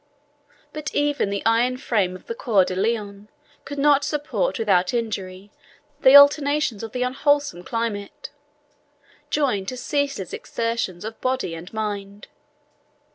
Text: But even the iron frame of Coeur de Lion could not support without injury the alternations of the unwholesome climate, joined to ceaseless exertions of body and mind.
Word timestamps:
But 0.73 0.95
even 0.95 1.29
the 1.29 1.45
iron 1.45 1.77
frame 1.77 2.15
of 2.15 2.25
Coeur 2.25 2.65
de 2.65 2.75
Lion 2.75 3.29
could 3.65 3.77
not 3.77 4.03
support 4.03 4.57
without 4.57 4.95
injury 4.95 5.51
the 6.01 6.15
alternations 6.15 6.81
of 6.81 6.91
the 6.91 7.03
unwholesome 7.03 7.63
climate, 7.65 8.31
joined 9.29 9.67
to 9.67 9.77
ceaseless 9.77 10.33
exertions 10.33 11.05
of 11.05 11.21
body 11.21 11.53
and 11.53 11.71
mind. 11.71 12.29